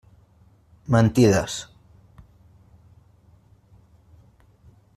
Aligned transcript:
Mentides. 0.93 1.53